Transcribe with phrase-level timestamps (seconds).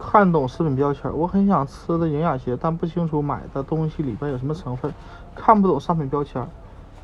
[0.00, 4.92] 看懂食品标签，我很想吃的营养些，但不清楚买的东西里边有什么成分，
[5.34, 6.44] 看不懂商品标签。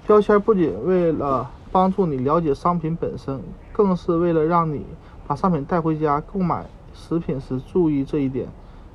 [0.06, 3.40] 标签不仅为了帮助你了解商品本身，
[3.72, 4.82] 更是为了让你
[5.26, 6.64] 把商品带回家购买
[6.94, 8.48] 食品时注意这一点，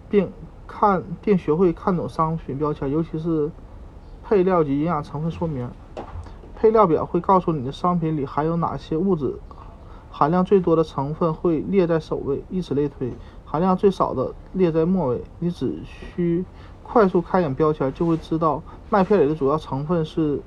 [0.09, 0.31] 并
[0.67, 3.51] 看并学会看懂商品标签，尤其是
[4.23, 5.69] 配料及营养成分说明。
[6.55, 9.35] 配料表会告诉你的商品里含有哪些物质，
[10.11, 13.13] 含量最多的成分会列在首位，以此类推。
[13.51, 16.45] 含量最少的列在末尾，你只需
[16.81, 20.41] 快速看一眼标签，就会知道麦片里的主要成分是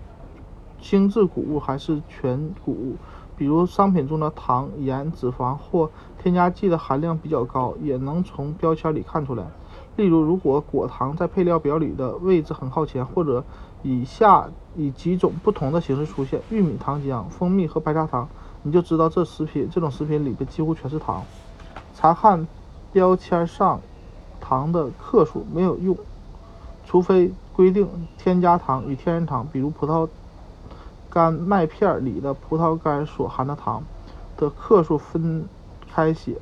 [0.80, 2.96] 精制谷物还是全谷物。
[3.36, 5.90] 比如商品中的糖、盐、脂肪或
[6.22, 9.44] 添加剂的含量比较高，也能从标签里看出来。
[9.96, 13.44] 例如，如果果糖在配料表里的位置很靠前，或者
[13.82, 18.26] 以下以几种不同的形式出现：玉米糖浆、蜂蜜和白砂糖，
[18.62, 21.22] 你就知道这食品这种食品里边几乎全是糖。
[21.92, 22.48] 查看。
[22.94, 23.80] 标签上
[24.40, 25.98] 糖的克数没有用，
[26.86, 30.08] 除非规定添加糖与天然糖，比如葡萄
[31.10, 33.82] 干麦片里的葡萄干所含的糖
[34.36, 35.44] 的克数分
[35.92, 36.36] 开写。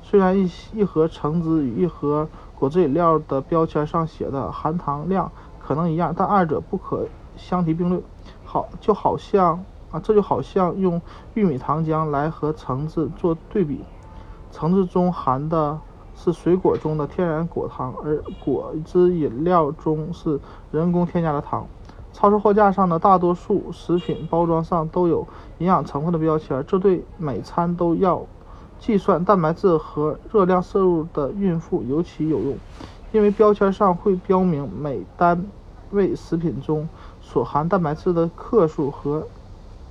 [0.00, 2.26] 虽然一一盒橙汁与一盒
[2.58, 7.06] 果汁饮料的标签上写的含糖量可能一样，但二者不可
[7.36, 8.02] 相提并论。
[8.46, 11.02] 好，就好像啊，这就好像用
[11.34, 13.84] 玉米糖浆来和橙子做对比，
[14.50, 15.78] 橙子中含的。
[16.18, 20.40] 是水果中的天然果糖，而果汁饮料中是
[20.72, 21.64] 人工添加的糖。
[22.12, 25.24] 超市货架上的大多数食品包装上都有
[25.58, 28.26] 营养成分的标签，这对每餐都要
[28.80, 32.56] 计算蛋白质和热量摄入的孕妇尤其有用，
[33.12, 35.46] 因为标签上会标明每单
[35.92, 36.88] 位食品中
[37.20, 39.24] 所含蛋白质的克数和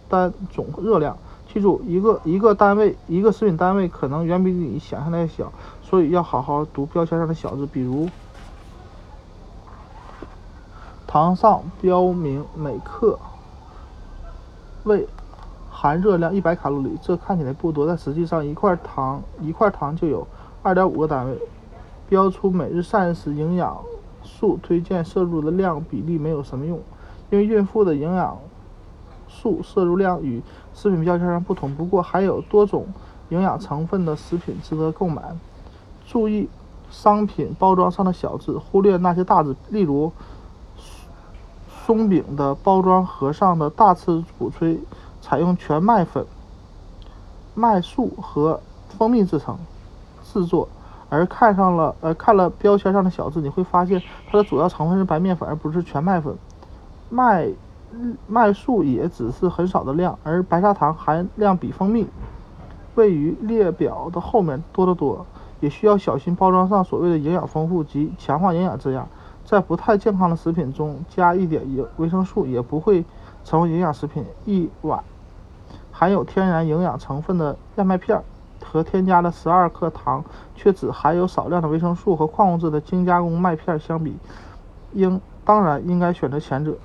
[0.09, 1.17] 单总热量。
[1.53, 5.53] 记住，一个一个单位，一个食品单位可能远比你想象的要小，
[5.89, 7.65] 所以要好好读标签上的小字。
[7.65, 8.09] 比如，
[11.07, 13.17] 糖上标明每克
[14.83, 15.07] 为
[15.71, 20.27] 含热量一百卡路里，这看起来不多，但实际上一块糖一块糖就有
[20.61, 21.39] 二点五个单位。
[22.09, 23.77] 标出每日膳食营养
[24.23, 26.81] 素推荐摄入的量比例没有什么用，
[27.29, 28.37] 因为孕妇的营养。
[29.29, 30.41] 素摄入量与
[30.73, 32.87] 食品标签上不同，不过还有多种
[33.29, 35.21] 营养成分的食品值得购买。
[36.07, 36.49] 注意
[36.89, 39.55] 商品包装上的小字，忽略那些大字。
[39.69, 40.11] 例如，
[41.85, 44.79] 松饼的包装盒上的大字鼓吹
[45.21, 46.25] 采用全麦粉、
[47.53, 48.59] 麦素和
[48.97, 49.57] 蜂蜜制成
[50.23, 50.67] 制作，
[51.09, 54.01] 而看上了呃看了标签上的小字，你会发现
[54.31, 56.35] 它的主要成分是白面粉，而不是全麦粉。
[57.09, 57.49] 麦。
[58.27, 62.05] 麦素也只是很少的量，而白砂糖含量比蜂蜜
[62.95, 65.25] 位于列表的后面多得多。
[65.59, 69.07] 也需要小心包装上所谓的营养丰富及强化营养字样，
[69.43, 73.03] 在不太健康的食品中加一点营维生素也不会
[73.43, 74.23] 成为营养食品。
[74.45, 75.03] 一碗
[75.91, 78.21] 含有天然营养成分的燕麦片
[78.63, 80.23] 和添加了十二克糖
[80.55, 84.15] 却只含有少量的维生素和矿物质的精加工麦片相比，
[84.93, 86.75] 应当然应该选择前者。